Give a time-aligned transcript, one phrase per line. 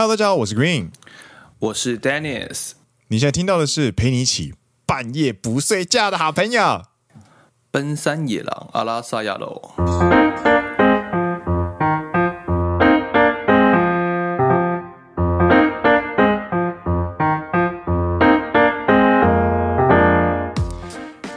[0.00, 0.90] Hello，大家好，我是 Green，
[1.58, 2.74] 我是 Dennis。
[3.08, 4.54] 你现在听到的是陪你一起
[4.86, 6.84] 半夜不睡觉的好朋友——
[7.72, 9.74] 奔山野狼阿拉萨亚罗。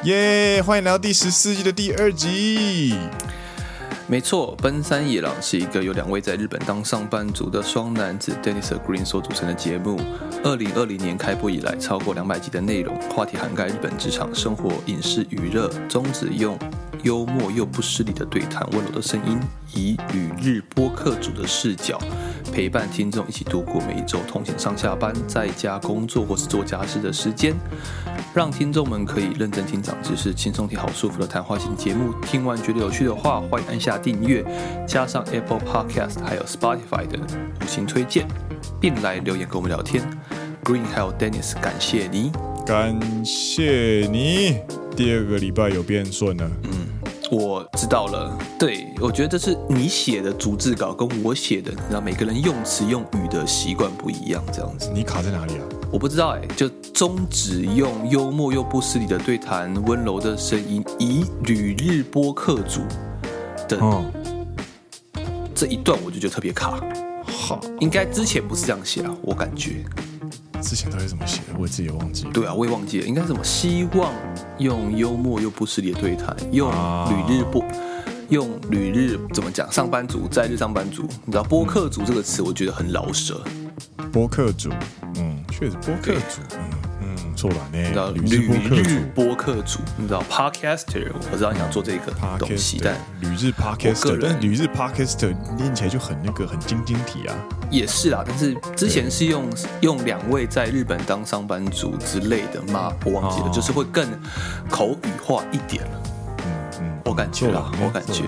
[0.03, 0.61] 耶！
[0.61, 2.95] 欢迎来到第十四季的第二集。
[4.11, 9.97] 没错，奔山野狼是一个由两位在日本当上班族的双男子 Dennis Green 所组成的节目。
[10.43, 16.59] 二零二零年开播以来，超过两百集的内容，话题涵盖日本职场、生活、影视、娱乐，宗旨用
[17.03, 19.39] 幽默又不失礼的对谈，温柔的声音，
[19.73, 21.97] 以旅日播客主的视角
[22.51, 27.53] 陪伴听众一起度过每一周通勤上下班、在家工作或是做家事的时间，
[28.33, 32.13] 让听众们可以认真听长知识，轻松听好舒服的谈话型节目。
[32.21, 34.43] 听完觉得有趣的话，欢迎按下订阅，
[34.87, 38.27] 加上 Apple Podcast 还有 Spotify 的五星推荐，
[38.79, 40.01] 并来留言跟我们聊天。
[40.63, 42.31] Green 还有 Dennis，感谢你，
[42.65, 44.59] 感谢你。
[44.95, 46.71] 第二个礼拜有变顺了，嗯，
[47.31, 48.37] 我知道了。
[48.59, 54.91] 对，我觉得这是你写的逐字稿跟我写的，你知道每个人用词用语的习惯不一样，这样子。
[54.93, 55.63] 你卡在哪里啊？
[55.93, 62.81] 我不知道哎、欸，就终止用幽默又不失礼的对谈，温柔的声音，以旅日播客组
[63.69, 64.03] 的、哦、
[65.55, 66.83] 这一段，我就觉得特别卡。
[67.25, 69.85] 好，应该之前不是这样写啊，我感觉。
[70.61, 71.57] 之前到底怎么写的？
[71.57, 72.31] 我自己也忘记了。
[72.31, 73.43] 对啊，我也忘记了，应该是什么？
[73.43, 74.13] 希望
[74.59, 77.67] 用幽默又不失礼的对谈，用旅日播，啊、
[78.29, 79.69] 用旅日怎么讲？
[79.71, 83.41] 上班族在日上班族，你知道播客族这个词，我觉得很老舍。
[84.11, 84.69] 播客族，
[85.15, 86.80] 嗯，确实播客族，嗯。
[87.41, 97.35] 错了呢，你知道旅日播客主，你知道 podcaster，我知道你想做这个东西，但旅日 podcaster，但旅日 podcaster 念起来就很那个很晶晶体啊。
[97.71, 99.49] 也是啦，但是之前是用
[99.79, 102.93] 用两位在日本当上班族之类的吗？
[103.05, 104.07] 我忘记了，就是会更
[104.69, 106.03] 口语化一点了。
[106.45, 108.23] 嗯嗯，我感觉啦，我感觉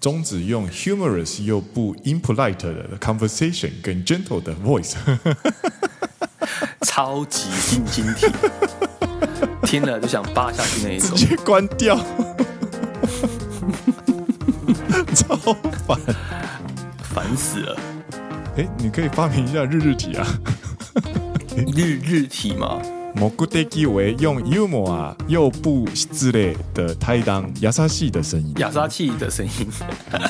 [0.00, 4.96] 宗旨用 humorous 又不 impolite 的 conversation 跟 gentle 的 voice。
[6.82, 8.26] 超级晶晶体，
[9.67, 11.15] 听了就想扒下去那一种。
[11.15, 11.97] 直接关掉，
[15.15, 15.35] 超
[15.87, 15.97] 烦，
[17.01, 17.77] 烦死了。
[18.57, 20.27] 哎、欸，你可以发明一下日日体啊，
[21.75, 22.81] 日日体吗？
[23.15, 27.31] 目的为用幽默啊又不失礼的态度，
[27.61, 29.67] 优しい的声音，优しい的声音，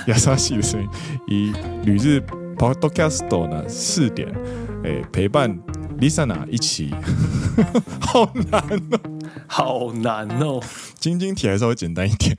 [0.08, 0.90] 优しい的声音，
[1.28, 1.54] 以
[1.86, 2.22] 旅日
[2.58, 4.28] Podcast 呢四点，
[4.84, 5.58] 哎、欸，陪伴。
[6.00, 6.94] Listener 一起，
[8.02, 8.62] 好难
[8.92, 9.00] 哦，
[9.47, 10.61] 好难哦。
[10.99, 12.37] 晶晶体还稍微简单一点。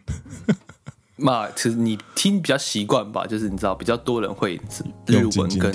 [1.18, 4.56] 嘛，其实你听比较习惯吧，就是你知道比较多人会
[5.06, 5.74] 日文跟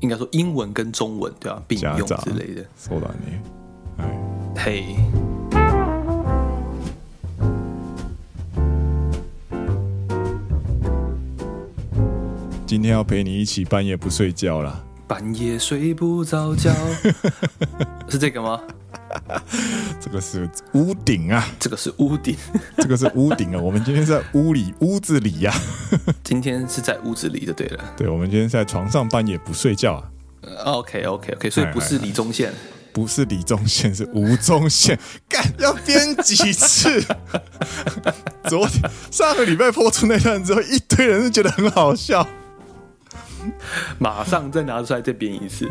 [0.00, 2.62] 应该说英文跟中文对吧并用之类的。
[2.76, 3.38] 说到你，
[3.96, 4.20] 哎，
[4.54, 4.96] 嘿，
[12.66, 14.84] 今天要陪你一起半夜不睡觉啦。
[15.06, 16.70] 半夜睡不着觉，
[18.08, 18.60] 是这个吗？
[20.00, 22.36] 这个是屋顶啊，这个是屋顶，
[22.78, 23.60] 这个是屋顶啊。
[23.60, 26.14] 我们今天在屋里，屋子里呀、啊。
[26.22, 27.94] 今天是在屋子里就对了。
[27.96, 30.04] 对，我们今天在床上半夜不睡觉啊。
[30.64, 32.52] OK OK OK，所以不是李宗宪，
[32.92, 34.98] 不是李宗宪，是吴宗宪。
[35.28, 37.02] 干，要编几次？
[38.44, 42.26] 昨天上个礼拜播出那段之后，一堆人是觉得很好笑。
[43.98, 45.68] 马上再拿出来再编一次。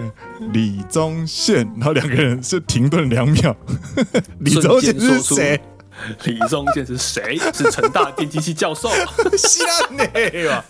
[0.52, 3.56] 李宗宪，然后两个人是停顿两秒。
[4.40, 5.60] 李宗宪是谁？
[6.26, 7.38] 李宗宪是谁？
[7.54, 8.90] 是成大电机系教授。
[9.38, 10.64] 西拉内啊，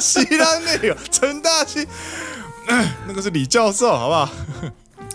[0.00, 1.86] 西拉内啊，成大系。
[3.06, 4.28] 那个是李教授，好不好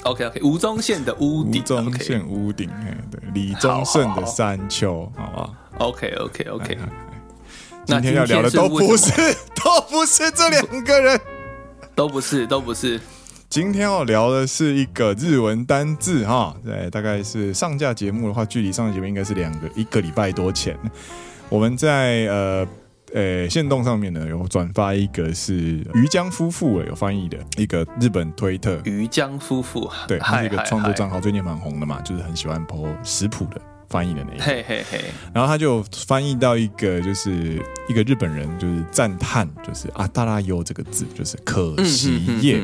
[0.04, 1.62] ？OK OK，吴宗宪的屋顶。
[1.62, 6.78] 吴宗宪屋顶，哎对，李宗盛的山丘，好不好？OK OK OK。
[7.88, 9.12] 今天要聊的都不是，
[9.64, 11.18] 都不是这两个人，
[11.96, 13.00] 都不是，都不是。
[13.50, 20.78] 今天要聊的是一个日文单字哈，对，大概是上架节目的话，距离上架节目应该是两个一个礼拜多前。
[21.48, 22.68] 我们在呃
[23.14, 25.54] 呃线动上面呢有转发一个是
[25.94, 33.62] 于江夫妇有翻译的一个日本推特，于江夫妇，对，他是一个创作账号，最近蛮红的嘛，就是很喜欢 po 食谱的。
[33.90, 35.02] 翻译的那个，嘿嘿嘿，
[35.34, 42.62] 然后他就翻译到一个，就是一个日本人，就是赞叹，就是阿达拉优这个字，就是可惜耶。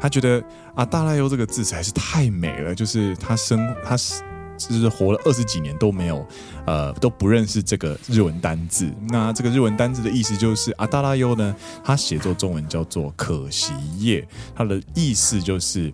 [0.00, 0.42] 他觉得
[0.74, 4.22] 阿达拉优这个字实在是太美了，就是他生他是
[4.56, 6.26] 就是活了二十几年都没有，
[6.66, 8.92] 呃，都不认识这个日文单字。
[9.08, 14.26] 那这个日文单字的意思就是阿达拉优呢，它写作中文叫做可惜夜，
[14.56, 15.92] 它的意思就是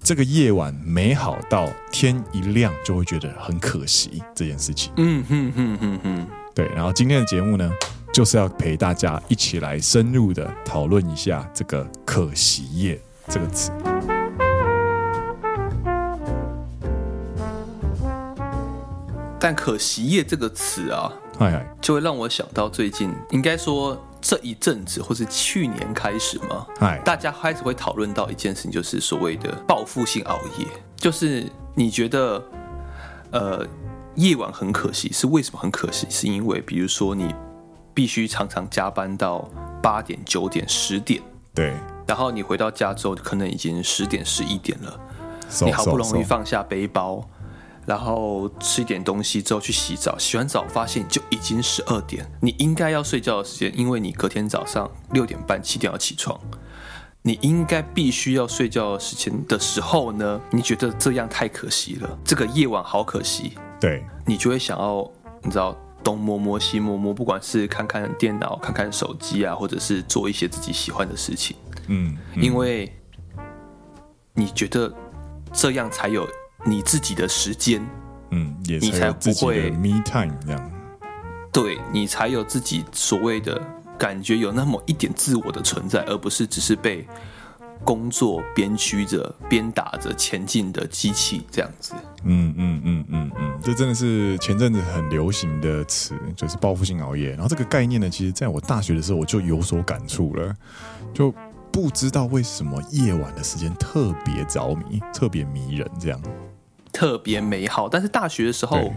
[0.00, 4.92] 这个夜晚美好到天一亮就会觉得很可惜这件事情。
[4.96, 6.66] 嗯哼哼哼哼，对。
[6.74, 7.70] 然后今天的节目呢，
[8.12, 12.98] 就是要陪大家一起来深入的讨论一下这个可惜夜
[13.28, 13.70] 这个词。
[19.40, 26.66] 但“可惜夜”这个词啊，哎就会让我想到最近，应该说这一阵子，或是去年开始嘛，
[27.04, 30.66] 大家开始会讨论到一件事情，就是所谓的报复性熬夜。
[30.96, 32.42] 就是你觉得，
[33.30, 33.66] 呃，
[34.16, 36.06] 夜晚很可惜，是为什么很可惜？
[36.10, 37.34] 是因为比如说你
[37.94, 39.48] 必须常常加班到
[39.82, 41.22] 八点、九点、十点，
[41.54, 41.72] 对，
[42.06, 45.00] 然后你回到家之后，可能已经十点、十一点了，
[45.60, 47.24] 你好不容易放下背包。
[47.88, 56.38] 然后吃一点东西之后去洗澡，洗完澡发现就已经十二点，你应该要睡觉的时间，因为你隔天早上六点半七点要起床，
[57.22, 65.10] 你应该必须要睡觉的时间的时候呢，你觉得这样太可惜了，这个夜晚好可惜，对，你就会想要
[65.42, 65.74] 你知道
[66.04, 71.56] 东摸摸西摸摸，不管是看看电脑、看看手机啊，或者是做一些自己喜欢的事情，
[71.86, 72.94] 嗯，嗯，因为
[74.34, 74.92] 你觉得
[75.54, 76.28] 这样才有。
[76.64, 77.84] 你自己的时间，
[78.30, 80.70] 嗯，也才不会 me time 这样，
[81.52, 83.60] 对，你才有自己所谓的
[83.98, 87.06] 感觉，有那么一点自我的存在，而不是只是被
[87.84, 91.94] 工作鞭驱着、鞭打着前进的机器这样子。
[92.24, 97.30] 嗯嗯嗯嗯嗯，这真的是前阵子很流行的词，就是报复性熬夜。
[97.30, 100.52] 然后这个概念呢，其实在我大学的时候我就有所感触了，
[101.14, 101.32] 就
[101.72, 106.20] 不知道为什么夜晚的时间特别着迷、特别迷人这样。
[106.92, 108.92] 特别美好，但是大学的时候，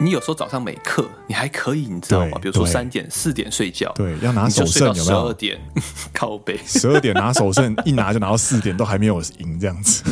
[0.00, 2.38] 你有时候早上没课，你还可以，你知道吗？
[2.40, 5.04] 比如说三点、四点睡觉，对，要拿手胜，有没有？
[5.04, 5.60] 十二点
[6.14, 10.04] 靠背，十二点拿手胜， 一拿就拿到四点，都还没有赢这样子。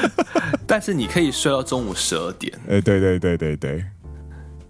[0.66, 3.84] 但是你可以睡到中午十二点，哎，对对对对对。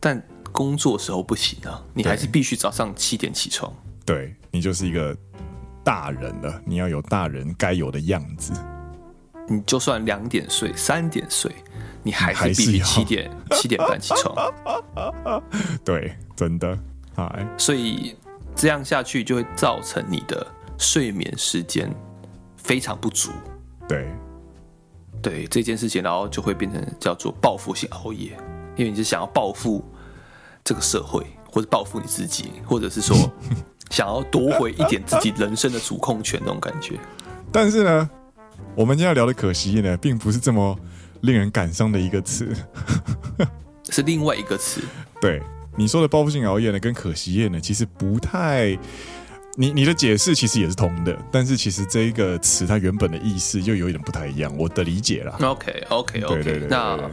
[0.00, 0.22] 但
[0.52, 3.72] 工作时候不行啊，你还是必须早上七点起床。
[4.05, 5.17] 对，你就是一个
[5.84, 8.52] 大人了，你要有大人该有的样子。
[9.49, 11.52] 你就算两点睡、三点睡。
[12.06, 14.32] 你还是必须七点七点半起床，
[15.85, 16.79] 对，真的，
[17.58, 18.14] 所以
[18.55, 20.47] 这样下去就会造成你的
[20.79, 21.93] 睡眠时间
[22.56, 23.32] 非常不足，
[23.88, 24.08] 对，
[25.20, 28.38] 对这件事情，然后就会变成叫做报复性熬夜，
[28.76, 29.85] 因为你是想要报复
[30.62, 33.17] 这个社会，或者报复你自己，或者是说
[33.91, 36.94] 想要夺回一点自己人生的主控权那种感觉。
[37.50, 38.08] 但是呢，
[38.76, 40.79] 我们今天要聊的可惜呢，并不是这么。
[41.23, 42.55] 令人感伤的一个词，
[43.91, 44.81] 是另外一个词。
[45.21, 45.43] 对
[45.77, 48.79] 你说的报复性熬夜呢，跟可惜夜呢，其实不太，
[49.57, 55.37] 你你的解释其实也是通的，但是其实这一个词它原本的意思又有一点不太一样，我的理解啦。
[55.41, 57.11] OK OK OK，对对对对，那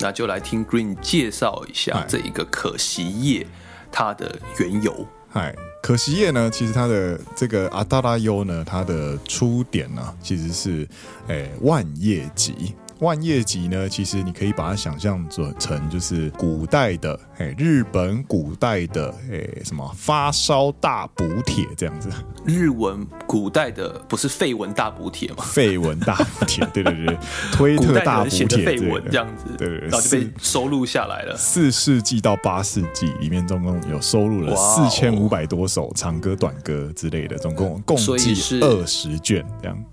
[0.00, 3.46] 那就来听 Green 介绍一下这一个可惜夜
[3.90, 5.06] 它的缘由。
[5.28, 10.88] 嗨，可惜夜呢，其实它的这个阿达拉优呢，它的出典呢，其实是
[11.28, 12.74] 诶、欸、万叶集。
[13.00, 22.08] 万叶集呢，其实你可以把它想象做成就是古代的哎，日本古代的哎什么发烧大补帖这样子。
[22.46, 25.44] 日文古代的不是废文大补帖吗？
[25.44, 27.18] 废文大补帖，对对对，
[27.52, 31.36] 推特大补帖废文这样子，对对对，然后就被收录下来了。
[31.36, 39.84] 四世纪到八世纪里面，总共有收录了四千五百多首长歌短歌之类的，总共共计二十卷这样。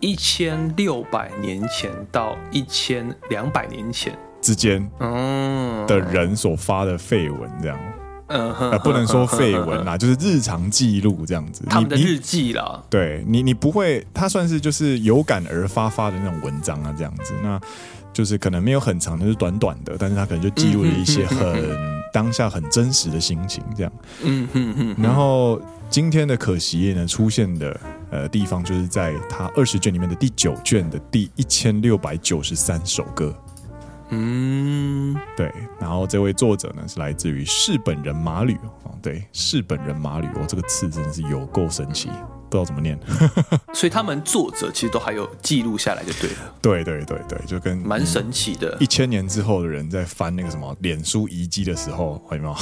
[0.00, 4.16] 一千六百年前到一千两百年前。
[4.40, 7.76] 之间，嗯，的人所发的废文这样，
[8.28, 12.80] 嗯，呃，不能说废文啦，就是日常记录这样子，他们的日记啦。
[12.88, 17.60] 对你，你不会，它算是就是有感而发发的那种文章啊，这样子，那
[18.12, 21.76] 就是可能没有很长，就是短短的，但是他可能就记录了一些很
[22.12, 27.78] 当下很真实的心情，这样，嗯嗯嗯，然后今天的可惜夜呢出现的。
[28.10, 33.34] 呃，地方就是在他二十卷里面的第九卷的第一千六百九十三首歌。
[34.10, 35.52] 嗯，对。
[35.78, 39.22] 然后这位作者呢是来自于日本人马吕哦，对，
[39.52, 42.08] 日本人马吕哦，这个词真的是有够神奇，
[42.48, 42.98] 不知道怎么念。
[43.74, 46.54] 所以他们作者其实都还有记录下来就对了。
[46.62, 48.74] 对对对对，就跟蛮神奇的。
[48.80, 52.56] 一千年之后的人在翻那个什么脸书遗迹的时候，有没有？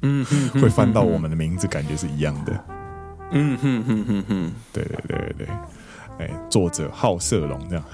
[0.00, 0.24] 嗯，
[0.62, 2.64] 会翻到我们的名字，感觉是一样的。
[3.36, 5.48] 嗯哼哼哼哼，对对对对对，
[6.18, 7.84] 哎，作者好色龙这样。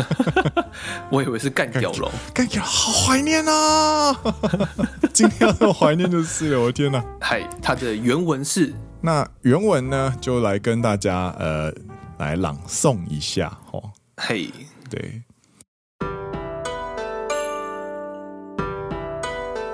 [1.10, 4.14] 我以为是干掉龙，干掉好怀念啊！
[5.14, 7.02] 今天要怀念就是了，我的天哪！
[7.18, 11.72] 嗨，它的原文是，那原文呢，就来跟大家呃
[12.18, 13.82] 来朗诵一下哦。
[14.18, 14.50] 嘿，
[14.90, 15.22] 对。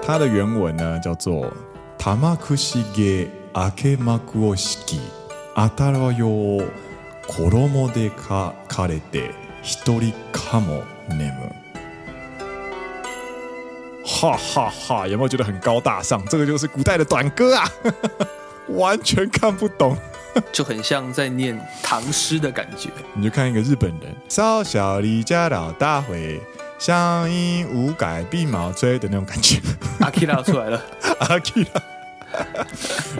[0.07, 1.47] 它的原文呢叫做
[1.99, 2.17] “玉串
[2.95, 5.01] げ明け幕を敷き
[5.57, 6.65] あたらよ
[7.27, 9.33] 衣でかかれて
[9.65, 11.33] 一人かも眠”。
[14.07, 15.09] 哈哈哈！
[15.09, 16.25] 有没有觉得很高大上？
[16.29, 17.69] 这个就是古代的短歌啊，
[18.69, 19.97] 完全看不懂，
[20.53, 22.91] 就很像在念唐诗的感觉。
[23.15, 26.41] 你就看一个日本人，少小离家老大回。
[26.79, 29.61] 乡音无改鬓毛衰的那种感觉，
[29.99, 30.81] 阿基拉出来了，
[31.19, 31.83] 阿基拉，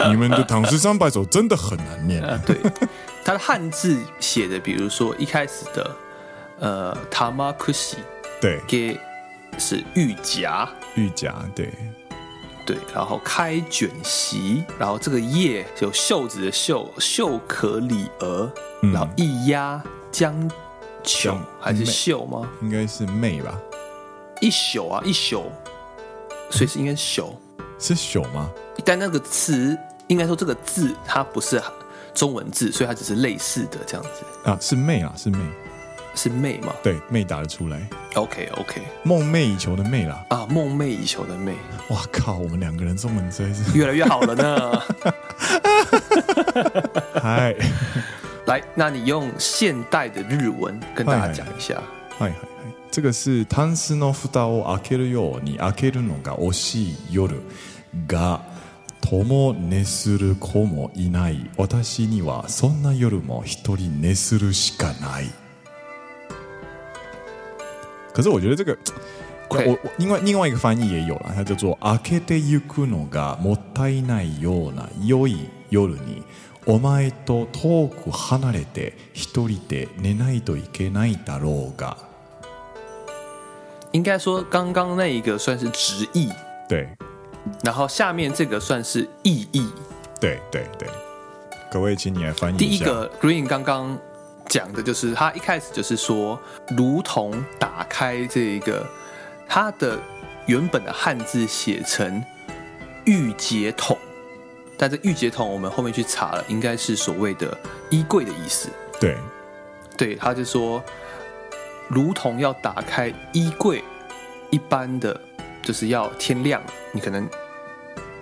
[0.07, 2.39] 你们的唐诗三百首真的很难念啊！
[2.45, 2.57] 对，
[3.23, 5.95] 他的汉字写的，比如说一开始的
[6.59, 7.97] 呃，塔玛库西，
[8.41, 8.99] 对，给
[9.57, 11.71] 是玉夹，玉夹，对，
[12.65, 20.49] 对，然后开卷席，然后这个叶有袖子的袖，袖可里儿，然后一压将。
[21.01, 22.47] 袖还是袖吗？
[22.61, 23.57] 应该是妹吧。
[24.41, 25.49] 一宿啊，一宿，
[26.51, 27.35] 所以是应该是宿，
[27.79, 28.49] 是宿吗？
[28.88, 31.62] 但那个词应该说这个字它不是
[32.14, 34.58] 中文字，所以它只是类似的这样子啊。
[34.60, 35.38] 是妹啊，是妹，
[36.14, 36.74] 是妹吗？
[36.82, 37.80] 对，妹打得出来。
[38.14, 40.24] OK OK，梦寐以求的妹啦。
[40.28, 41.54] 啊，梦寐以求的妹。
[41.88, 44.82] 哇靠，我们两个人中文真是越来越好了呢。
[47.20, 47.54] 嗨。
[48.46, 51.82] 来，那你用现代的日文跟大家讲一下。
[52.18, 52.34] 嗨嗨嗨，
[52.90, 57.40] 这个是タンスの盖を开けるように开けるのが惜しい夜
[58.06, 58.42] が
[59.01, 65.29] 共寝する子もいない私にはそんな夜も一人寝するしかない。
[68.13, 68.77] 可是我觉得这个.
[69.49, 76.23] 我我另外另外一个翻译也有了，它叫做开けてゆくのがもったいないような良い夜に。
[76.67, 81.97] お前と远く离れて一人で寝ないといけないだろうが。
[83.91, 86.29] 应该说，刚刚那一个算是直译，
[86.67, 86.89] 对。
[87.63, 89.69] 然后下面这个算是意义，
[90.19, 90.87] 对对对。
[91.71, 92.65] 各位，请你来翻译一下。
[92.65, 93.97] 第一个 Green 刚刚
[94.47, 96.39] 讲的就是，他一开始就是说，
[96.75, 98.85] 如同打开这一个，
[99.47, 99.99] 他的
[100.47, 102.23] 原本的汉字写成
[103.05, 103.95] 玉洁筒。
[104.77, 107.55] 但这玉洁筒，我们后面去查了，应该是所谓的
[107.89, 108.69] 衣柜的意思。
[108.99, 109.17] 对，
[109.97, 110.81] 对，他就说，
[111.87, 113.83] 如同要打开衣柜
[114.49, 115.19] 一般的，
[115.69, 116.59] 就是要天亮，
[116.91, 117.29] 你可能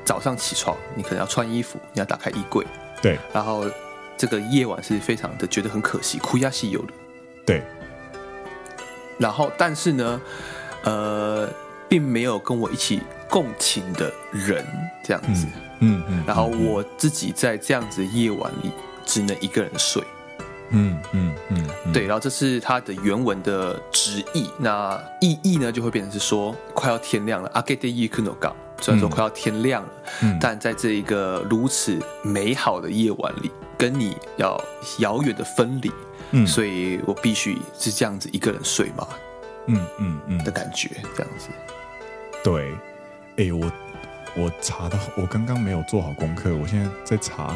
[0.04, 2.68] 早上起床，你可能要穿衣服，你要打开衣柜。
[3.01, 3.63] 对，然后
[4.18, 6.94] 这个夜晚是非常的觉得很可惜，哭呀西有的。
[7.46, 7.63] 对，
[9.18, 10.22] 然后但是呢，
[10.84, 11.50] 呃，
[11.88, 14.66] 并没有跟我一起共情的人
[15.01, 15.48] 这样子。
[15.80, 18.72] 嗯嗯嗯，然后我自己在这样子夜晚里
[19.06, 20.04] 只能一个人睡。
[20.71, 27.50] 嗯嗯嗯，嗯对，然后这是它的原文的直译，那意译呢就会变成是说快要天亮了。
[27.54, 29.88] 明けてゆくのが，虽然说快要天亮了，
[30.23, 34.62] 嗯、但在这一个如此美好的夜晚里，跟你要
[34.99, 35.90] 遥远的分离，
[36.30, 39.06] 嗯，所以我必须是这样子一个人睡嘛。
[39.66, 41.49] 嗯嗯嗯的感觉，这样子。
[42.42, 42.73] 对，
[43.37, 43.71] 哎我。
[44.35, 47.49] 我查到，我刚刚没有做好功课，我现在在查，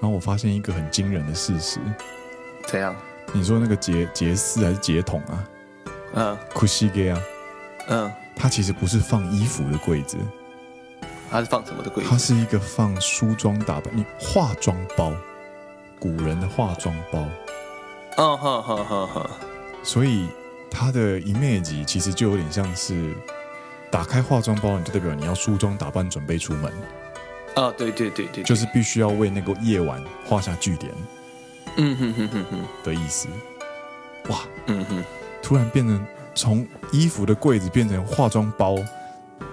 [0.00, 1.78] 然后我发现一个很惊人的事实。
[2.69, 2.95] 怎样？
[3.33, 5.49] 你说那个杰杰斯还是杰筒啊？
[6.13, 7.19] 嗯，库西给啊？
[7.87, 10.17] 嗯，它其实不是放衣服的柜子，
[11.31, 12.09] 它是放什么的柜子？
[12.09, 15.11] 它是一个放梳妆打扮，你化妆包，
[15.99, 17.27] 古人的化妆包。
[18.17, 19.29] 嗯哼哼哼哼。
[19.83, 20.27] 所以
[20.69, 23.15] 它的 image 其实就有点像是。
[23.91, 26.71] 打开化妆包，你就代表你要梳妆打扮，准备出门。
[27.55, 30.93] 啊，对对对对，就是必须要为那个夜晚画下句点。
[31.77, 33.27] 嗯哼哼哼哼的意思。
[34.29, 35.03] 哇，嗯哼，
[35.41, 38.75] 突然变成从衣服的柜子变成化妆包，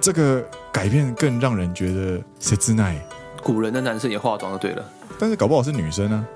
[0.00, 3.00] 这个改变更让人觉得谁之奈？
[3.42, 4.84] 古人的男生也化妆就对了，
[5.18, 6.26] 但是搞不好是女生呢？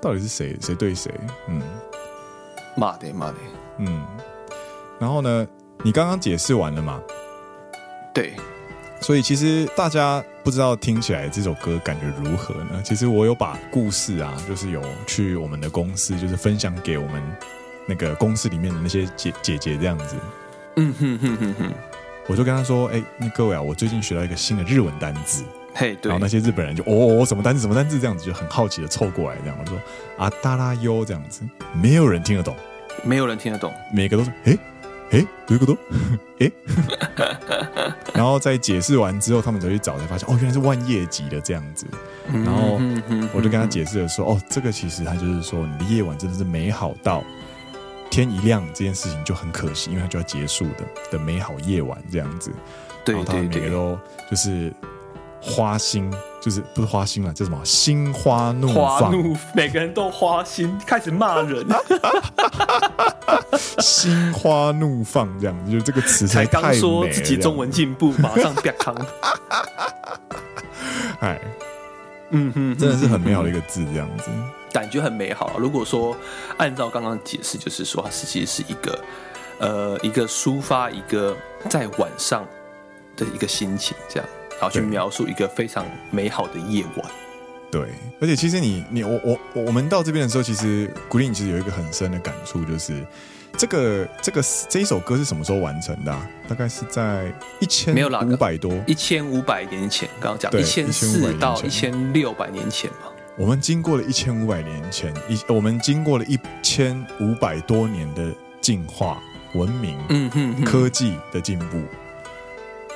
[0.00, 0.56] 到底是谁？
[0.60, 1.12] 谁对谁？
[1.48, 1.62] 嗯，
[2.76, 3.34] 骂的骂的，
[3.78, 4.04] 嗯，
[4.98, 5.46] 然后呢？
[5.84, 7.00] 你刚刚解释完了吗？
[8.14, 8.34] 对，
[9.00, 12.82] 所以其实大家不知道听起来这首歌感觉如何呢？
[12.82, 17.22] 其实我有把故事啊，就是有去我们的公司，就是分享给我们
[17.86, 20.16] 那个公司里面的那些姐姐姐这样子。
[20.76, 21.72] 嗯哼哼哼哼，
[22.26, 25.44] 我就跟他说：“哎，那各位啊，我最近学到一个新的日文单字。”
[25.74, 26.10] 嘿，对。
[26.10, 29.78] 然后那些日本人就哦哦，什么单字什么单字这样子，就很好奇的凑过来，这样我说
[30.18, 32.56] 啊达拉优这样子，没有人听得懂，
[33.04, 34.24] 没有人听得懂，每个都
[35.12, 35.76] 说诶诶，有一个都
[36.38, 36.52] 诶，
[38.14, 41.86] 然后在解释完之后，他们才去找，才发现哦，原来是万叶集的这样子。
[42.32, 42.80] 然后
[43.34, 47.22] 我就跟他解释了说，哦，这个其实他就是说，你的夜晚真的是美好到
[48.10, 52.50] 天一亮这件事情就很可惜，因为它就要结束的的美好夜晚这样子。
[53.04, 53.98] 对，然后他们每个都
[54.30, 54.72] 就是
[55.42, 57.60] 花心，就是不是花心了，叫什么？
[57.64, 59.12] 心花怒放，
[59.54, 61.66] 每个人都花心，开始骂人，
[63.80, 68.94] 心花怒放这样子，就是这个词才刚说自己中文进步， 马上变康，
[71.20, 71.40] 哎。
[72.34, 74.30] 嗯哼，真的是很美好的一个字，这样子。
[74.72, 75.58] 感觉很美好。
[75.58, 76.16] 如果说
[76.56, 78.98] 按照刚刚解释，就是说它是其实是一个
[79.58, 81.36] 呃一个抒发一个
[81.68, 82.42] 在晚上
[83.18, 84.26] 的一个心情，这样，
[84.62, 87.10] 然后去描述一个非常美好的夜晚。
[87.70, 87.88] 对，
[88.20, 93.04] 而且其实你你我我我们到这边的时候，其实 Green 其实有一个很深的感触，就是。
[93.54, 96.26] 这个这个这一首歌是什么时候完成的啊？
[96.48, 97.94] 大概是在一千
[98.26, 100.08] 五百多，一千五百年前。
[100.18, 103.12] 刚刚讲一千四到一千六百年前嘛。
[103.36, 111.78] 我们经过了一千五百年前，一我们经过了一千五百多年的进化、文明、嗯哼哼科技的进步，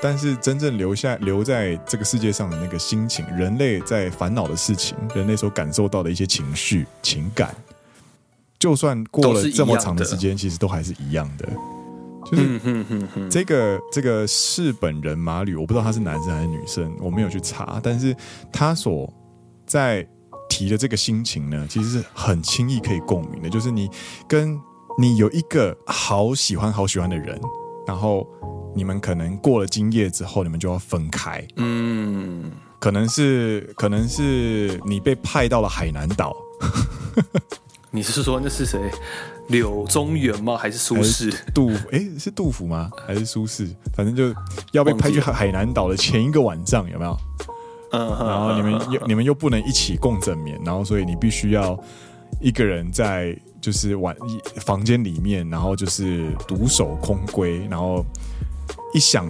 [0.09, 7.53] 但是真正留下留在这个世界上的那个心情，人类在烦恼的事情，人类所感受到的一些情绪、情感。
[8.57, 11.49] 就算过了这么长的时间，其实都还是一样的。
[12.25, 17.81] 就是这个这个是本人马吕，我不知道他是男生还是女生，我没有去查。
[17.83, 18.15] 但是
[18.53, 19.13] 他所
[19.67, 20.07] 在
[20.49, 23.51] 提的这个心情呢，其实是很轻易可以共鸣的。
[23.51, 23.91] 就是你
[24.29, 24.57] 跟
[24.97, 27.41] 你有一个好喜欢好喜欢的人，
[27.87, 28.27] 然后
[28.75, 31.47] 你们可能过了今夜之后，你们就要分开。
[31.57, 36.35] 嗯，可能是可能是你被派到了海南岛。
[37.91, 38.91] 你是说那是谁？
[39.49, 40.57] 柳宗元吗？
[40.57, 41.33] 还是苏轼？
[41.55, 42.91] 杜哎、欸，是杜甫吗？
[43.07, 43.73] 还是苏轼？
[43.95, 44.35] 反正就
[44.73, 47.17] 要被派去海南岛的前一个晚上，有没有？
[47.93, 51.79] 嗯，然后你们又你们又不能一起共枕眠，然后所以你必须要
[52.41, 53.35] 一个人在
[53.67, 54.15] 就是晚
[54.65, 58.05] 房间里面，然后就是独守空闺，然后
[58.95, 59.27] 一想。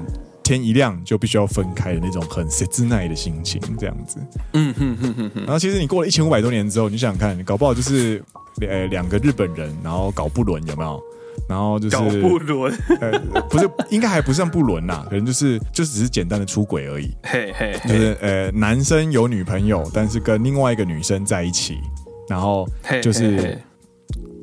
[0.49, 4.21] 天一亮就必须要分开的那种很切奈的心情，这样子。
[4.53, 5.43] 嗯哼哼哼哼。
[5.43, 8.23] 然后其实你过了一千五百多年之后，你想想看，搞不好就是
[8.61, 11.03] 呃两个日本人，然后搞不伦有没有？
[11.49, 17.11] 然后就是搞不伦，呃不是，应该还不算不伦呐，可能就是就只是简单的出轨而已。
[17.25, 21.81] 嘿嘿，就是呃男生有女朋友，但是跟另外一个女生在一起，
[22.29, 22.69] 然后
[23.03, 23.61] 就是。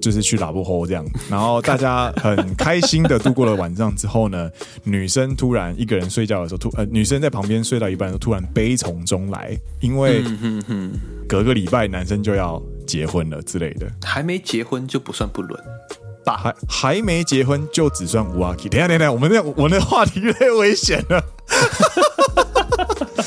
[0.03, 4.51] 就是去拉布吼这样，然后大家很开心的度过了晚上之后呢，
[4.83, 10.21] 女生突然一个人睡觉的时候，突呃女生在旁边睡到一半的时候，突然悲从中来，因为
[11.25, 15.57] 隔个礼拜男生就要结婚了之类的，还没结婚就不算不伦
[16.25, 16.35] 吧？
[16.35, 18.67] 还还没结婚就只算无阿 K。
[18.67, 21.23] 等下等下，我们那我那话题越来越危险了，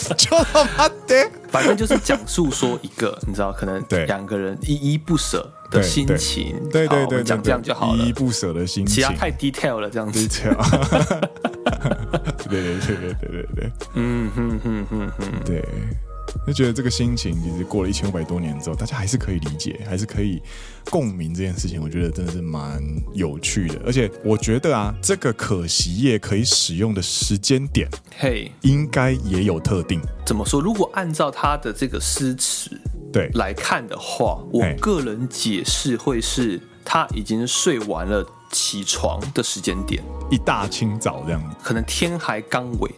[0.16, 5.50] 就他妈的，反正就是讲述说一个，你知道，可能两个人依依不舍。
[5.68, 6.87] 的心情，对。
[6.87, 8.04] 对对，讲这样就好了。
[8.04, 10.20] 依依不舍的心情，其他太 detail 了，这样子。
[10.20, 10.54] detail，
[12.48, 15.64] 对对对对对对对，嗯哼哼哼哼，对，
[16.52, 20.40] 就觉得这个心情，其实过了一千五百多年之后，大家还是可以理解，还是可以
[20.90, 21.82] 共鸣这件事情。
[21.82, 22.82] 我觉得真的是蛮
[23.12, 30.00] 有趣的，而且我觉得啊，这个可惜液可以使用的时间点，嘿，应该也有特定。
[30.24, 30.61] 怎么说？
[30.61, 32.70] 如果按照他的这个诗词。
[33.12, 42.90] 对来看的话，我个人解释会是他已经睡完了，起床的时间点，一大清早这样，可能天还刚微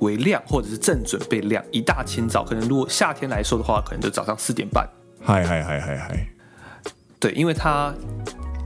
[0.00, 4.88] 微亮，或者是正准备亮，一大清早，可能如果夏天来说的话，可能就早上四点半。
[5.22, 6.28] 嗨嗨嗨嗨嗨，
[7.18, 7.94] 对，因为他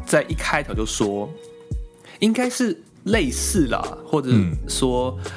[0.07, 1.29] 在一开头就说，
[2.19, 4.31] 应该是类似啦，或者
[4.69, 5.17] 说。
[5.23, 5.33] 嗯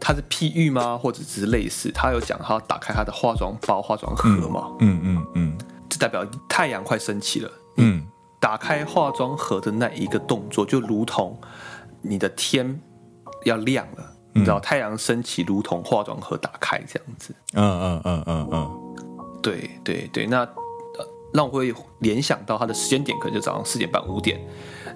[0.00, 0.96] 他是譬喻吗？
[0.96, 1.90] 或者只是类似？
[1.90, 4.70] 他有讲他要打开他的化妆包、化妆盒嘛？
[4.78, 5.58] 嗯嗯嗯，
[5.88, 7.50] 这、嗯、代表太阳快升起了。
[7.78, 8.06] 嗯，
[8.38, 11.38] 打开化妆盒的那一个动作，就如同
[12.00, 12.80] 你的天
[13.44, 14.07] 要亮了，嗯、
[14.38, 17.34] 你知道太阳升起，如同化妆盒打开这样子。
[17.54, 18.94] 嗯嗯嗯嗯嗯，
[19.42, 20.48] 对对对，那
[21.32, 24.40] 让我会联想到它的时间点，可能就早上四点半、五点。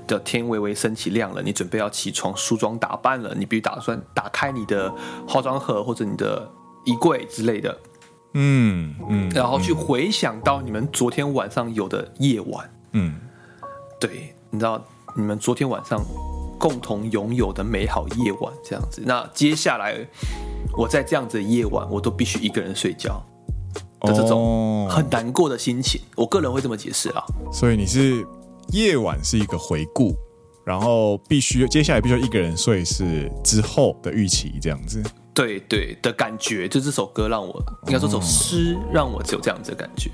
[0.05, 4.93] 的天微微升起亮了，你准备要起床梳妆打扮了，你必须打算打开你的
[5.29, 6.51] 化妆盒或者你的
[6.85, 7.79] 衣柜之类的，
[8.35, 13.15] 嗯嗯，然后去回想到你们昨天晚上有的夜晚，嗯，
[14.01, 16.05] 对，你知道你们昨天晚上
[16.63, 19.03] 共同拥有的美好夜晚这样子。
[19.05, 19.99] 那接下来
[20.79, 23.21] 我在这样子的夜晚，我都必须一个人睡觉
[24.03, 27.25] 的这种很难过的心情，我个人会这么解释啊。
[27.53, 28.25] 所以你是
[28.69, 30.15] 夜晚是一个回顾，
[30.65, 35.03] 然后必须接下来必须一个人睡是之后的预期这样子。
[35.35, 40.11] 对对的感觉，就这首歌让我应该说这首诗让我只有这样子的感觉。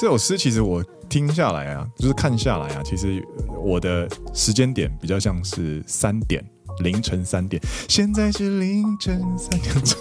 [0.00, 3.22] 这首诗其实我听下来啊，就是看下来啊，其实
[3.62, 6.42] 我的时间点比较像是三点，
[6.78, 7.62] 凌晨三点。
[7.86, 9.98] 现在是凌晨三点钟。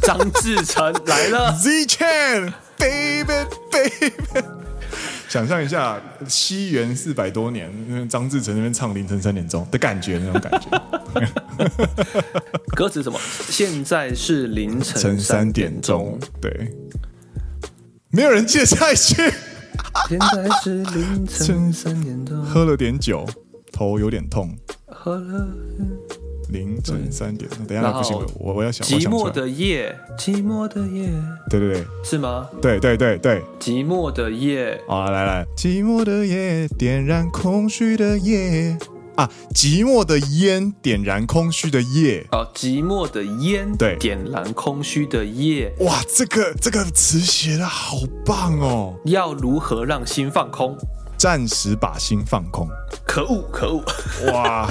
[0.00, 4.42] 张志成来了，Z Chan baby baby。
[5.28, 10.70] 想象一下，西元四百多年，张志成那边唱凌晨三点钟的感觉，那种感觉。
[12.74, 13.20] 歌词什么？
[13.50, 16.18] 现在是凌晨三点钟。
[16.40, 16.74] 对。
[18.14, 19.14] 没有人记得下一句。
[20.06, 23.26] 现在是凌晨三点钟，喝了点酒，
[23.72, 24.54] 头有点痛。
[24.86, 25.48] 喝了。
[26.50, 28.86] 凌晨三点，等一下不行，我我要想。
[28.86, 31.08] 寂寞的夜，寂寞的夜。
[31.48, 32.46] 对对对，是吗？
[32.60, 33.42] 对对对对。
[33.58, 34.78] 寂寞的夜。
[34.86, 38.76] 好，来来，寂寞的夜，点燃空虚的夜。
[39.16, 39.30] 啊！
[39.54, 42.26] 寂寞的烟点燃空虚的夜。
[42.32, 45.72] 哦，寂寞的烟对，点燃空虚的夜。
[45.80, 48.94] 哇，这个这个词写得好棒哦！
[49.04, 50.76] 要如何让心放空？
[51.18, 52.66] 暂时把心放空。
[53.06, 53.84] 可恶，可恶！
[54.32, 54.70] 哇！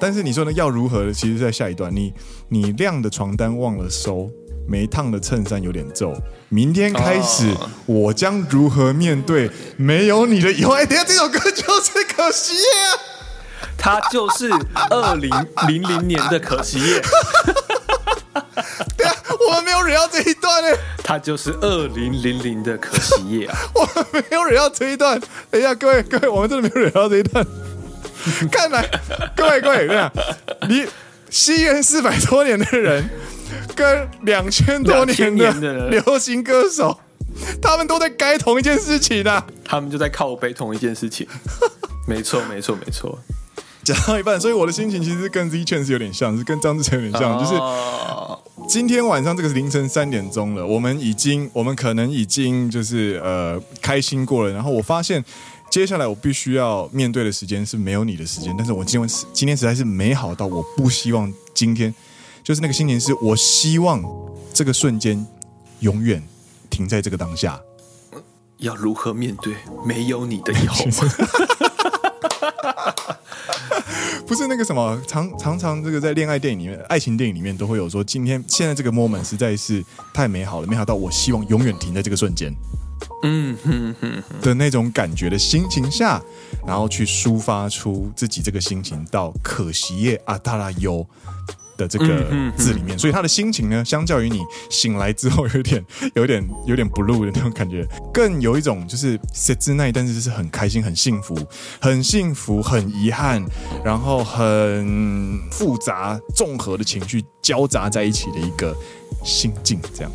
[0.00, 0.52] 但是你说呢？
[0.52, 1.12] 要如何？
[1.12, 2.14] 其实，在下一段，你
[2.48, 4.30] 你晾的床单忘了收，
[4.68, 6.14] 没烫的衬衫有点皱。
[6.50, 10.74] 明天开始，哦、我将如何面对没有你的以后？
[10.74, 12.88] 哎，等下，这首歌就是可惜夜啊！
[13.76, 14.50] 它就是
[14.90, 15.30] 二零
[15.66, 17.02] 零零年的可惜耶。
[18.96, 19.14] 对啊，
[19.48, 20.68] 我们没有人要这一段呢。
[21.02, 23.56] 它就是二零零零的可惜夜啊！
[23.74, 25.18] 我们没有人要这一段。
[25.50, 27.46] 等一下，各位各位，我们真的没有人要这一段。
[28.50, 28.86] 看来，
[29.36, 30.10] 各位各位，
[30.68, 30.86] 你
[31.30, 33.08] 西元四百多年的人，
[33.74, 36.98] 跟两千多年的流行歌手，
[37.60, 39.46] 他们都在该同一件事情啊。
[39.64, 41.26] 他们就在靠背同一件事情。
[42.06, 43.18] 没错，没错，没错。
[43.84, 47.54] 讲到一半，所以我的心情其实跟 Z Chance 是有点像，是跟张志成有点像，就是
[48.68, 55.24] 今天晚上这个是凌晨三点钟了，我们已经，我们可能已经就是呃开心过了，然后我发现
[55.70, 61.94] 接下来我必须要面对的时间是没有你的时间，但是我今天今天实在是美好到我不希望今天
[62.48, 64.02] 就是那个心情是我希望
[64.54, 65.26] 这个瞬间
[65.80, 66.22] 永远
[66.70, 67.60] 停在这个当下，
[68.56, 70.82] 要如何面对没有你的以后？
[74.26, 79.84] 不是那个什么，常常常这个在恋爱电影里面、爱情电影里面都会有说，今天现在这个 moment 实在是
[80.14, 82.50] 太美好了，美好到我希望永远停在这个瞬间，
[83.24, 86.18] 嗯哼哼的那种感觉的心情下，
[86.66, 91.06] 然后去抒发出自己这个心情到可惜耶阿达拉优。
[91.77, 92.05] 的这个
[92.55, 95.83] 字里面，所以他的心情呢，相较于你醒来之后有点、
[96.15, 101.35] 有点、有点 blue 的那种感觉，更有一种就是切ない，但是是很开心、很幸福、
[101.81, 103.43] 很幸福、很遗憾，
[103.83, 108.75] 然后很复杂、综合的情绪交杂在一起的一个
[109.23, 110.11] 心境，这样。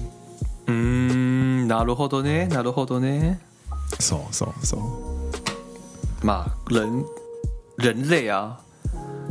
[0.66, 3.38] 嗯，なるほどね，なるほどね。
[3.98, 4.76] so so so，
[6.22, 7.04] 嘛，人
[7.76, 8.58] 人类啊，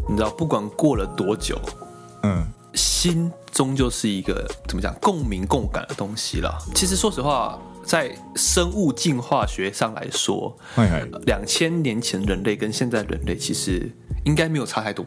[0.10, 1.58] 你知道，不管过了多久。
[2.23, 6.57] 嗯，心终究是一个怎么讲共鸣共感的东西了。
[6.75, 10.57] 其实说实话，在生物进化学上来说，
[11.27, 13.91] 两千年前人类跟现在人类其实
[14.25, 15.05] 应该没有差太多。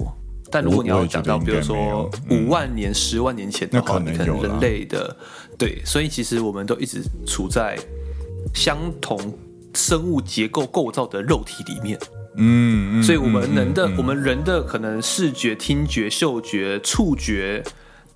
[0.51, 5.15] 但如果你要讲到，比如说五万年、十万年前的话，可能人类的
[5.57, 7.77] 对，所以其实我们都一直处在
[8.53, 9.17] 相同
[9.73, 11.99] 生物结构构造的肉体里面。
[12.37, 17.63] 嗯，所以我们人的、嗯嗯、我们人的可能视觉、听觉、嗅觉、触觉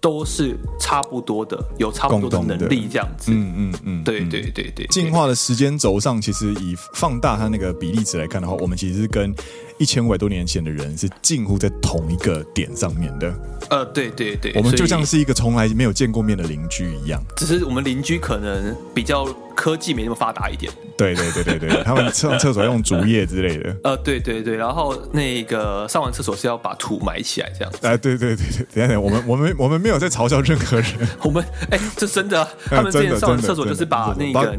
[0.01, 3.31] 都是差不多的，有差不多的能力这样子。
[3.33, 4.87] 嗯嗯嗯，对对对对，对。
[4.87, 9.33] 进化的时间轴上，其实以放大它那个比例值来看的话，我们其实是跟
[9.79, 13.33] 一千五百多年前的人是近乎在同一个点上面的。
[13.69, 17.23] 呃，对对对，我们就像是一个从来没有见过面的邻居一样。
[17.37, 20.71] 只是我们邻居可能比较科技没那么发达一点。
[20.97, 23.75] 对对对对对， 他们上厕所用竹叶之类的。
[23.83, 27.79] 呃，对对对，然后那个上完厕所是要把土埋起来这样子。
[27.83, 30.91] 哎，对对对对，等下等下，我们我们我们没有在嘲笑任何人。
[31.23, 34.57] 我们哎，这真的，他们之前上完厕所就是把那个。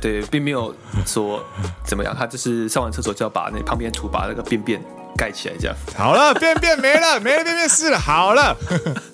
[0.00, 0.74] 对，并没有
[1.04, 1.44] 说
[1.84, 4.80] 怎么样，他就是上完厕所就要把那旁边土把那个便便。
[5.16, 8.56] 盖起来这样好了，便便没了，没了便便是了，好了。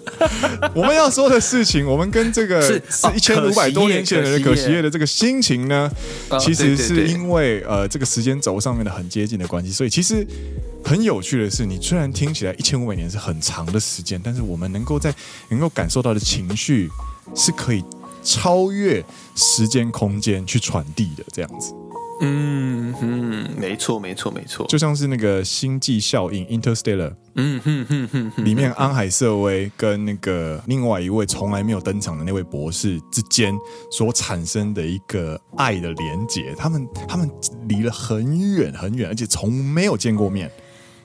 [0.73, 2.81] 我们要说的事情，我们跟这个是
[3.13, 5.91] 一千五百多年前的可惜叶的这个心情呢，
[6.39, 10.25] 其实是因为呃这个时间轴上面的很接近的关系，所以其实
[10.85, 15.13] 很有趣的是，你虽然听起来一千五百年是很长的时间，但是我们能够在
[15.49, 16.89] 能够感受到的情绪
[17.35, 17.83] 是可以
[18.23, 21.73] 超越时间空间去传递的，这样子。
[22.21, 33.55] 嗯嗯，没错没错没错，就像是那个星际效应 （Interstellar），嗯哼哼哼，里面安海瑟薇跟那个另外一位从来没有登场的那位博士之间
[33.91, 37.31] 所产生的一个爱的连结，他们他们
[37.69, 40.51] 离了很远很远，而且从没有见过面。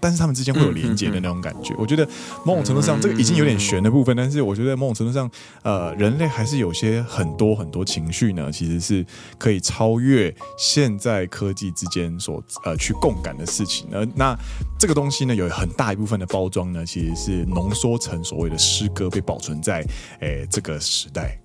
[0.01, 2.07] 但是他们之间会有连接的那种感觉，我觉得
[2.43, 5.29] 某种程度上这个已经有点悬的部分，但是我觉得某种程度上，
[5.61, 9.05] 呃，人类还是有些很多很多情绪呢，其实是
[9.37, 13.87] 可以超越现在科技之间所呃去共感的事情。
[13.93, 14.35] 而那
[14.79, 19.85] 这个东西呢，有很大一部分的包装呢，其实是浓缩成所谓的诗歌，被保存在
[20.21, 21.39] 诶这个时代，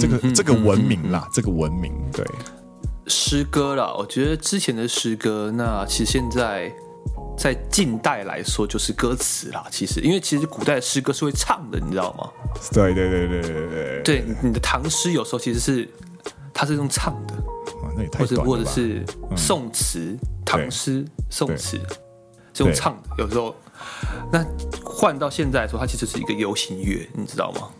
[0.00, 2.26] 这个这个文明啦，这个文明对。
[3.06, 6.72] 诗歌啦，我觉得之前的诗歌，那其实现在。
[7.36, 9.66] 在近代来说，就是歌词啦。
[9.70, 12.30] 其实，因为其实古代的诗歌是会唱的，你知道吗？
[12.72, 14.02] 对对对对对对。
[14.02, 15.88] 对，你的唐诗有时候其实是，
[16.52, 17.34] 它是用唱的。
[18.16, 19.04] 或者或者是
[19.36, 21.76] 宋词、唐诗、宋词，
[22.52, 23.08] 这种唱的。
[23.18, 23.52] 有时候，
[24.30, 24.46] 那
[24.84, 27.70] 换到现在来说，它其实是一个流行乐，你知道吗？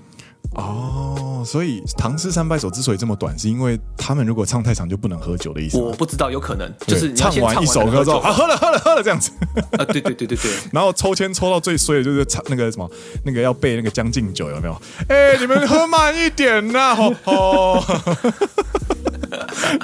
[0.54, 5.78] 哦，所以唐诗三百首之所以这么短，是因为他们如果唱太长就不能喝酒的意思。
[5.78, 9.30] 我不知道，有可能就是唱完一首歌之后，啊，喝了喝了喝了这样子。
[9.78, 10.50] 啊，对对对对对。
[10.72, 12.90] 然后抽签抽到最衰的就是唱那个什么，
[13.24, 14.82] 那个要背那个《将进酒》，有没有？
[15.08, 16.94] 哎，你们喝慢一点呐！
[16.96, 17.84] 吼吼。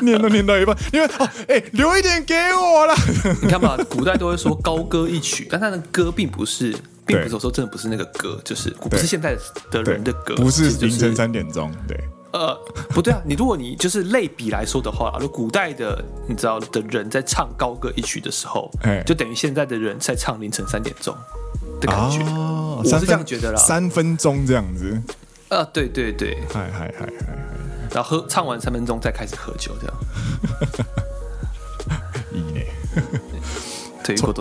[0.00, 2.94] 念都念到一半，因为哦，哎，留一点给我了。
[3.42, 6.74] 你看嘛，古代都会说高歌一曲，但他的歌并不是。
[7.06, 9.36] 并不是说真的不是那个歌，就是不是现在
[9.70, 11.98] 的人的歌，不是凌晨三点钟，对，
[12.32, 12.58] 呃，
[12.90, 18.70] 不对啊，你如果你就是类比来说的话，如果古代的你知道的人在唱高歌一曲的时候，
[19.04, 21.14] 就等于现在的人在唱凌晨三点钟
[21.80, 25.00] 的感觉，我是这样觉得啦，三分钟这样子，
[25.48, 27.26] 呃，对对对，嗨嗨嗨嗨，
[27.92, 29.96] 然后喝唱完三分钟再开始喝酒这样，
[32.32, 32.42] 一
[34.12, 34.16] 年。
[34.16, 34.32] 抽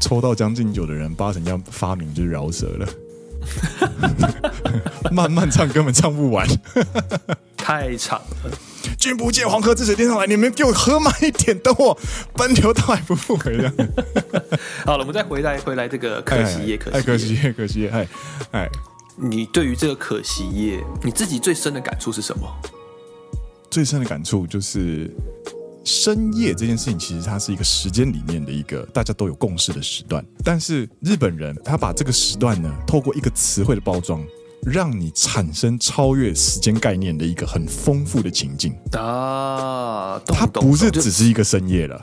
[0.00, 2.88] 抽到将近酒的人，八成要发明就是饶舌了。
[5.10, 6.46] 慢慢唱根本唱不完，
[7.58, 8.50] 太长了。
[8.96, 11.98] 君不见黄河之水天上来，你们给我喝慢一点，等我
[12.34, 13.74] 奔流到海不复回这样。
[14.86, 17.88] 好了，我们再回来回来这个可惜夜，可惜夜，可惜夜，可惜夜。
[17.88, 18.08] 哎
[18.52, 18.68] 哎，
[19.16, 22.48] 你对于这个可惜夜，你自己最深的感触是什么？
[23.70, 25.10] 最深的感触就是。
[25.84, 30.24] 深夜这件事情，其实它是一个时间里面的一个大家都有共识的时段。
[30.44, 34.24] 但是日本人他把这个时段呢，透过一个词汇的包装，
[34.62, 40.20] 让你产生超越时间概念的一个很丰富的情境啊。
[40.26, 42.00] 它不是只是一个深夜了。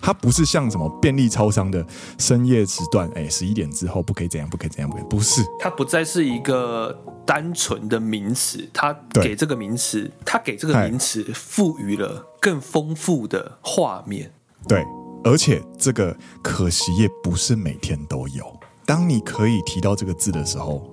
[0.00, 1.84] 它不是像什么便利超商的
[2.18, 5.42] 深夜时段，哎，十一点之后不可以怎样，不可以怎样，不可以，不是。
[5.58, 14.32] 它不再是一个单纯的名词，它给这个名词，它给这个名词赋予了更丰富的画面。
[14.66, 14.84] 对，
[15.24, 18.60] 而且这个可惜也不是每天都有。
[18.84, 20.88] 当你可以提到这个字的时候，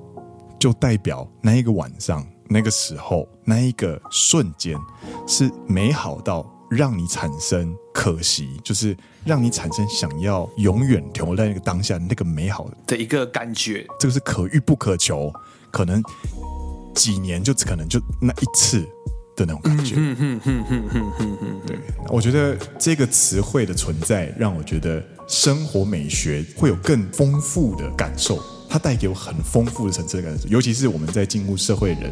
[0.59, 4.77] 就代表那一个晚上、那个时候、那一个瞬间
[5.27, 6.49] 是美好到。
[6.67, 13.85] 让你产生可惜，就是让你产生想要永远停留在那个当下那个美好的一个感觉。
[13.99, 15.31] 这个是可遇不可求，
[15.69, 16.03] 可能
[16.95, 18.83] 几年就可能就那一次
[19.35, 19.95] 的那种感觉。
[19.97, 21.61] 嗯嗯嗯嗯嗯嗯。
[21.65, 21.77] 对，
[22.09, 28.41] 我觉得这个词汇的存在，让我觉得生活美学会有更丰富的感受。
[28.67, 32.11] 它带给我很丰富的层次感，尤其是我们在进入社会人，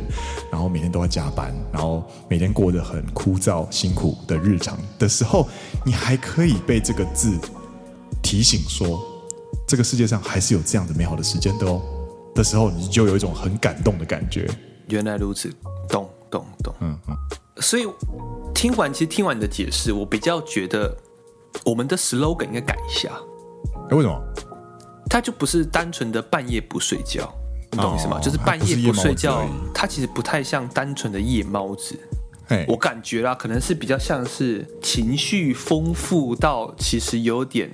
[0.51, 5.49] 然后每天都要加班，然后每天过得很枯燥辛苦的日常的时候，
[5.83, 7.37] 你还可以被这个字
[8.21, 9.03] 提醒说，
[9.67, 11.81] 这个世界上还是有这样子美好的时间的哦。
[12.33, 14.49] 的时候，你就有一种很感动的感觉。
[14.87, 15.51] 原来如此，
[15.89, 17.15] 懂懂懂，嗯嗯。
[17.61, 17.85] 所以
[18.55, 20.97] 听完，其实听完你的解释，我比较觉得
[21.63, 23.11] 我们的 slogan 应该改一下。
[23.91, 24.19] 哎，为什么？
[25.07, 27.31] 它就不是单纯的半夜不睡觉，
[27.71, 28.17] 你懂意思吗？
[28.17, 31.99] 哦、就是半夜不睡觉，它其实不太像单纯的夜猫子。
[32.67, 37.69] 我感觉啦，可能是比较像是情绪丰富到其实有点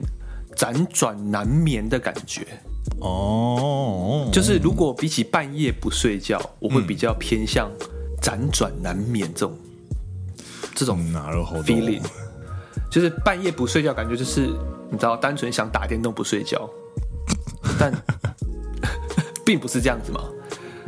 [0.56, 2.46] 辗转难眠的感觉。
[3.00, 7.70] 哦，就是如果比起半夜不睡觉，我会比较偏向
[8.22, 10.36] 辗转难眠这种、嗯、
[10.76, 11.00] 这种
[11.64, 12.02] feeling。
[12.90, 14.48] 就是半夜不睡觉，感觉就是
[14.90, 16.70] 你知道，单纯想打电动不睡觉。
[17.80, 17.94] 但
[19.46, 20.24] 并不是这样子嘛，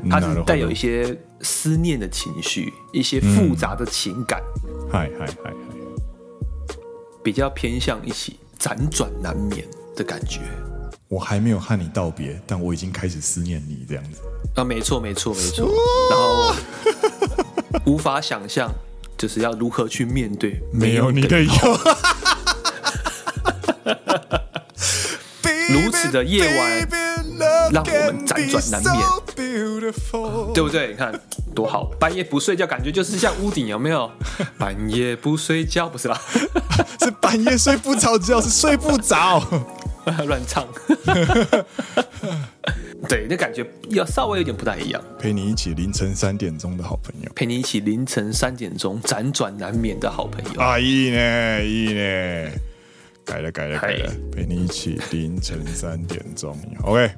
[0.10, 4.42] 它是带有一些思念的情绪，一些复杂的情感，
[4.92, 5.54] 嗨嗨嗨，
[7.24, 9.64] 比较偏向一起辗转难眠
[9.96, 10.42] 的感觉。
[11.08, 14.22] 我还没有和你道别，但我已经开始思念你这样子。
[14.56, 15.70] 啊，没错没错没错。
[16.10, 16.56] 然后
[17.86, 18.72] 无法想象，
[19.18, 21.78] 就是要如何去面对没有你的以后。
[25.70, 26.88] 如此的夜晚，
[27.72, 29.06] 让我们辗转难眠，
[30.54, 30.90] 对不对？
[30.90, 31.18] 你看
[31.56, 34.12] 多好，半夜不睡觉，感觉就是像屋顶，有没有？
[34.60, 36.20] 半夜不睡觉，不是啦，
[37.00, 39.42] 是半夜睡不着觉，是睡不着，
[40.28, 40.68] 乱唱。
[43.10, 45.02] 对，那感觉要稍微有点不太一样。
[45.18, 50.62] 陪你一起凌晨三点钟的好朋友，陪你一起凌晨三点钟辗转难眠的好朋友。
[50.62, 52.52] 啊，一呢，一呢。
[53.24, 57.12] 改了改了改了，陪你一起凌晨三点钟，OK，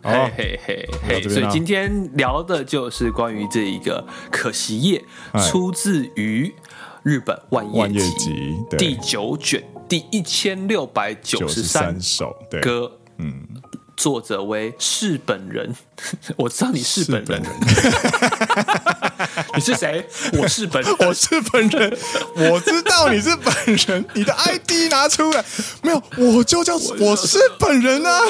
[0.00, 5.04] 好，嘿嘿嘿，所以今天聊的就是关于这一个可惜夜，
[5.50, 6.54] 出自于
[7.02, 13.46] 日本万叶集第九卷第一千六百九十三首歌，嗯。
[14.02, 15.72] 作者为是本人，
[16.34, 17.40] 我知道你是本人，
[19.54, 20.04] 你是谁？
[20.32, 21.96] 我是本人， 我是本人，
[22.34, 23.54] 我知道你是本
[23.86, 25.44] 人，你的 ID 拿出来，
[25.82, 26.02] 没有，
[26.34, 28.20] 我就叫我是本人啊。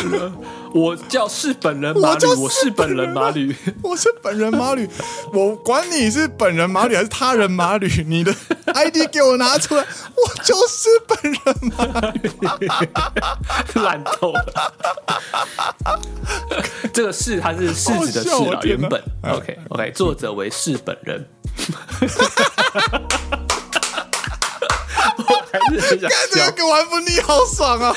[0.75, 4.89] 我叫是本人马吕，我是本人马吕，我是本人马吕，
[5.33, 8.35] 我管你是本人马吕还是他人马吕，你的
[8.73, 11.41] ID 给我拿出来，我就是本人
[11.77, 12.31] 马吕，
[13.83, 14.73] 烂透了。
[16.93, 19.03] 这个是他是柿子的柿啊，原本。
[19.23, 21.29] OK OK，作者为是本人。
[25.19, 27.95] 我还是很想看这个玩不腻，好爽啊！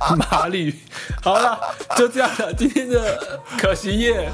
[0.30, 0.74] 马吕，
[1.22, 1.58] 好了，
[1.96, 2.52] 就这样了。
[2.54, 4.30] 今天的可惜夜，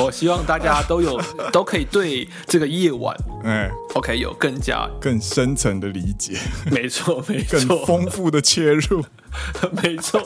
[0.00, 1.20] 我希望大家都有
[1.52, 6.38] 都可以对这个夜晚，嗯，OK，有更加更深层的理解。
[6.70, 9.04] 没错， 没错，更丰富的切入，
[9.82, 10.22] 没错，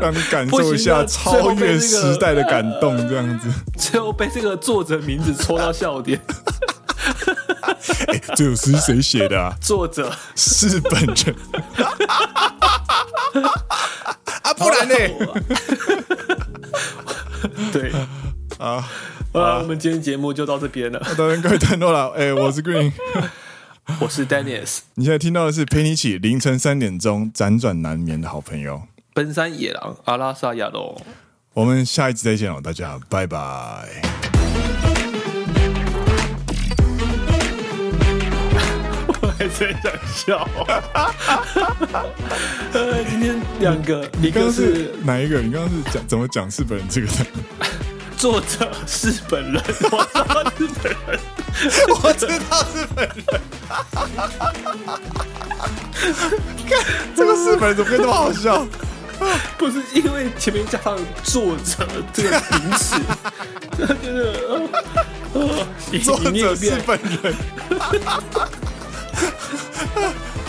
[0.00, 3.48] 让你感受一下超越时代的感动，这样子。
[3.76, 6.20] 最后被这个作者名字戳到笑点。
[8.08, 9.54] 哎，这首诗是谁写的啊？
[9.60, 11.34] 作者是本人。
[14.42, 14.94] 啊，不然呢？
[17.72, 17.90] 对
[18.58, 18.88] 啊，
[19.32, 20.98] 好了，我们今天节目就到这边了。
[21.00, 22.10] 到这边告一段落了。
[22.10, 22.92] 哎，我是 Green，
[24.00, 24.80] 我是 Dennis。
[24.94, 28.82] 你现在听到的是陪你一起凌晨三点钟辗转难眠的好朋友——
[29.14, 31.00] 奔山野狼阿拉萨亚罗。
[31.54, 34.02] 我们下一次再见哦，大家拜拜。
[39.48, 40.48] 真想笑，
[42.72, 45.40] 呃，今天两个，你刚刚是哪一个？
[45.40, 47.14] 你刚刚是讲怎么讲日本人这个的？
[48.16, 51.18] 作者是本人，我知道日本人，
[52.02, 53.16] 我知道日本人。
[56.68, 56.72] 看
[57.16, 58.64] 这个日本人怎么会那么好笑？
[59.58, 63.00] 不是因为前面加上作者这个名词，
[63.78, 63.94] 就是
[65.32, 67.34] 呃，作者是本人。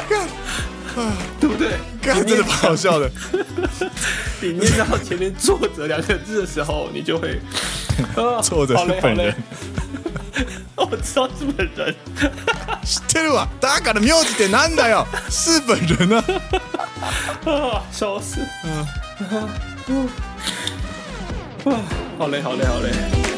[0.08, 0.20] 看，
[0.96, 1.72] 啊，对不对？
[2.00, 3.10] 看，真的蛮好笑的。
[4.40, 7.40] 你念到前面“作者”两个字的时候，你就会，
[8.42, 9.34] 作者是本人。
[10.76, 11.94] 我知道是本人。
[12.84, 13.48] 知ってるわ。
[13.60, 15.06] だから名字ってなんだよ。
[15.28, 16.24] 是本人啊。
[17.44, 18.40] 啊， 笑死。
[18.64, 18.86] 嗯，
[19.88, 20.08] 嗯，
[21.64, 21.82] 啊，
[22.16, 23.31] 好嘞，好嘞，好嘞。